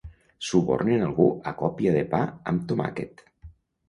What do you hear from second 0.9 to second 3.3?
algú a còpia de pa amb toma`quet.